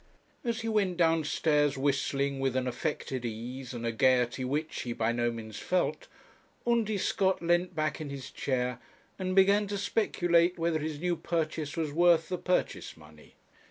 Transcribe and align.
As 0.43 0.61
he 0.61 0.67
went 0.67 0.97
downstairs 0.97 1.77
whistling 1.77 2.39
with 2.39 2.55
an 2.55 2.65
affected 2.67 3.23
ease, 3.23 3.71
and 3.71 3.85
a 3.85 3.91
gaiety 3.91 4.43
which, 4.43 4.81
he 4.81 4.93
by 4.93 5.11
no 5.11 5.29
means 5.31 5.59
felt, 5.59 6.07
Undy 6.65 6.97
Scott 6.97 7.39
leant 7.39 7.75
back 7.75 8.01
in 8.01 8.09
his 8.09 8.31
chair, 8.31 8.79
and 9.19 9.35
began 9.35 9.67
to 9.67 9.77
speculate 9.77 10.57
whether 10.57 10.79
his 10.79 10.99
new 10.99 11.15
purchase 11.15 11.77
was 11.77 11.91
worth 11.93 12.29
the 12.29 12.39
purchase 12.39 12.97
money. 12.97 13.35